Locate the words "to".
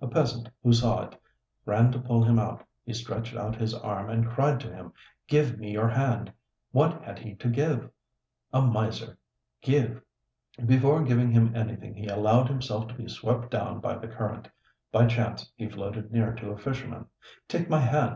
1.92-1.98, 4.60-4.72, 7.34-7.50, 12.88-12.94, 16.32-16.52